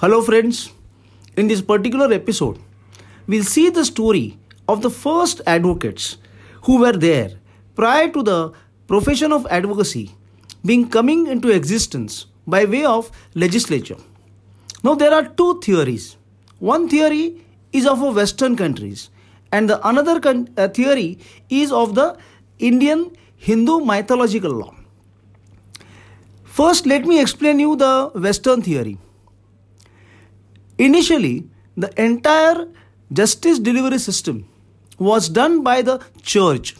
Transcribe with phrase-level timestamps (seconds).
[0.00, 0.70] Hello, friends.
[1.36, 2.60] In this particular episode,
[3.26, 6.18] we'll see the story of the first advocates
[6.66, 7.32] who were there
[7.74, 8.52] prior to the
[8.86, 10.14] profession of advocacy
[10.64, 13.96] being coming into existence by way of legislature.
[14.84, 16.16] Now, there are two theories.
[16.60, 19.10] One theory is of Western countries,
[19.50, 21.18] and the another con- uh, theory
[21.50, 22.16] is of the
[22.60, 24.76] Indian Hindu mythological law.
[26.44, 28.96] First, let me explain you the Western theory.
[30.78, 32.68] Initially, the entire
[33.12, 34.48] justice delivery system
[34.98, 36.76] was done by the church.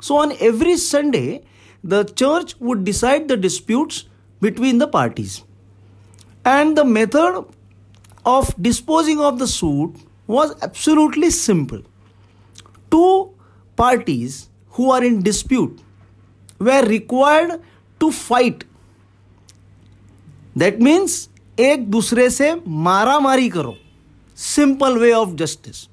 [0.00, 1.44] So, on every Sunday,
[1.84, 4.04] the church would decide the disputes
[4.40, 5.42] between the parties.
[6.44, 7.44] And the method
[8.24, 9.94] of disposing of the suit
[10.26, 11.82] was absolutely simple.
[12.90, 13.34] Two
[13.76, 15.80] parties who are in dispute
[16.58, 17.60] were required
[17.98, 18.64] to fight.
[20.56, 21.29] That means
[21.62, 22.54] एक दूसरे से
[22.86, 23.76] मारा मारी करो।
[24.38, 25.86] Simple way of justice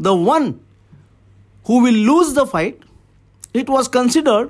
[0.00, 0.54] the one
[1.66, 2.80] who will lose the fight
[3.56, 4.48] it was considered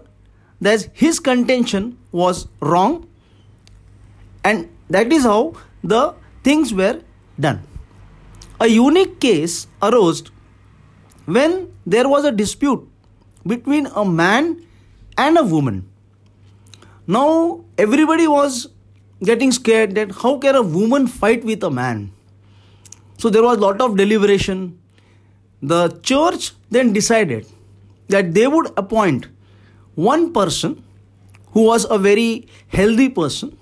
[0.60, 5.50] that his contention was wrong and that is how
[5.86, 6.02] the
[6.46, 7.02] things were
[7.40, 7.60] done
[8.60, 10.22] a unique case arose
[11.28, 11.56] when
[11.88, 12.88] there was a dispute
[13.46, 14.56] between a man
[15.20, 15.82] and a woman
[17.08, 18.66] now everybody was
[19.24, 22.12] getting scared that how can a woman fight with a man?
[23.18, 24.78] So there was a lot of deliberation.
[25.62, 27.46] The church then decided
[28.08, 29.28] that they would appoint
[29.94, 30.82] one person
[31.52, 33.56] who was a very healthy person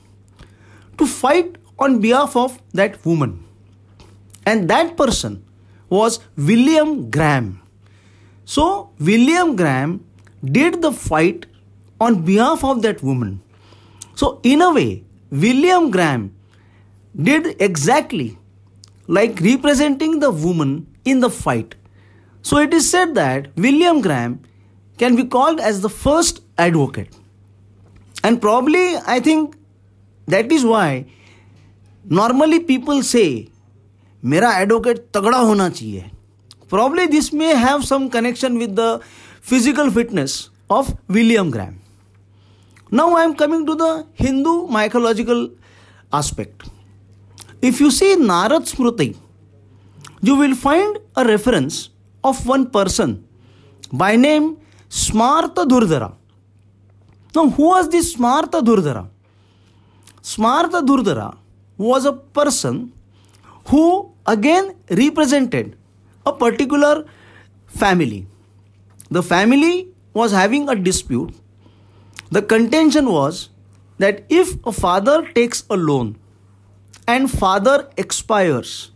[0.99, 3.45] to fight on behalf of that woman.
[4.47, 5.45] And that person
[5.89, 7.61] was William Graham.
[8.45, 10.05] So, William Graham
[10.45, 11.47] did the fight
[12.01, 13.41] on behalf of that woman.
[14.15, 16.36] So, in a way, William Graham
[17.16, 18.38] did exactly
[19.08, 21.76] like representing the woman in the fight.
[22.42, 24.42] So, it is said that William Graham
[24.98, 27.16] can be called as the first advocate.
[28.24, 29.56] And probably, I think
[30.28, 31.06] that is why
[32.06, 33.50] normally people say,
[34.26, 36.10] मेरा advocate तगड़ा होना चाहिए
[36.70, 39.00] probably this may have some connection with the
[39.42, 41.80] physical fitness of William Graham.
[42.99, 45.51] Now I am coming to the Hindu mythological
[46.13, 46.69] aspect.
[47.63, 49.17] If you see Narad Smriti,
[50.21, 51.89] you will find a reference
[52.23, 53.27] of one person
[53.91, 54.59] by name
[54.91, 56.15] Smartha Durdara.
[57.35, 59.09] Now, who was this Smartha Durdara?
[60.23, 61.35] Smartha Durdara
[61.79, 62.93] was a person
[63.69, 65.79] who again represented
[66.27, 67.07] a particular
[67.69, 68.27] family.
[69.11, 71.35] The family was having a dispute.
[72.33, 73.51] The contention was
[73.99, 76.17] that if a father takes a loan
[77.07, 78.91] and father expires,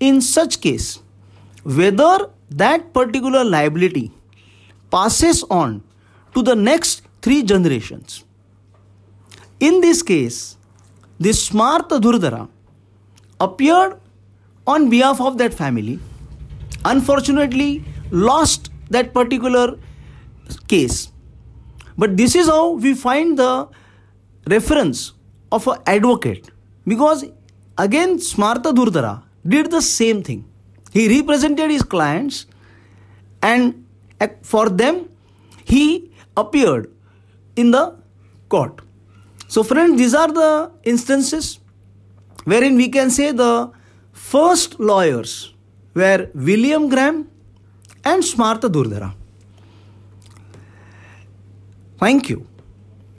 [0.00, 1.00] in such case,
[1.64, 4.10] whether that particular liability
[4.90, 5.82] passes on
[6.34, 8.24] to the next three generations.
[9.60, 10.56] In this case,
[11.20, 12.48] the Smartha Durdara
[13.38, 14.00] appeared
[14.66, 16.00] on behalf of that family
[16.86, 19.78] unfortunately lost that particular
[20.68, 21.11] case.
[21.96, 23.68] But this is how we find the
[24.48, 25.12] reference
[25.50, 26.50] of an advocate
[26.86, 27.24] because
[27.78, 30.44] again Smartha Durdara did the same thing.
[30.92, 32.46] He represented his clients
[33.42, 33.84] and
[34.20, 35.08] eh, for them
[35.64, 36.90] he appeared
[37.56, 37.96] in the
[38.48, 38.80] court.
[39.48, 41.58] So, friends, these are the instances
[42.44, 43.70] wherein we can say the
[44.12, 45.54] first lawyers
[45.94, 47.28] were William Graham
[48.04, 49.14] and Smartha Durdara.
[52.02, 52.51] Thank you.